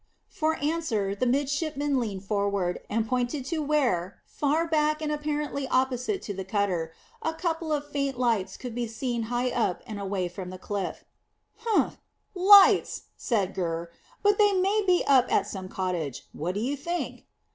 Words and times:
For 0.31 0.55
answer 0.55 1.13
the 1.13 1.27
midshipman 1.27 1.99
leaned 1.99 2.23
forward, 2.23 2.79
and 2.89 3.07
pointed 3.07 3.45
to 3.45 3.59
where, 3.61 4.19
far 4.25 4.65
back 4.67 4.99
and 4.99 5.11
apparently 5.11 5.67
opposite 5.67 6.23
to 6.23 6.33
the 6.33 6.43
cutter, 6.43 6.91
a 7.21 7.35
couple 7.35 7.71
of 7.71 7.87
faint 7.87 8.17
lights 8.17 8.57
could 8.57 8.73
be 8.73 8.87
seen 8.87 9.21
high 9.29 9.51
up 9.51 9.83
and 9.85 9.99
away 9.99 10.27
from 10.27 10.49
the 10.49 10.57
cliff. 10.57 11.03
"Humph! 11.57 11.99
Lights," 12.33 13.09
said 13.15 13.53
Gurr; 13.53 13.91
"but 14.23 14.39
they 14.39 14.53
may 14.53 14.81
be 14.87 15.03
up 15.05 15.31
at 15.31 15.45
some 15.45 15.69
cottage. 15.69 16.25
What 16.33 16.55
do 16.55 16.61
you 16.61 16.75
think?" 16.75 17.27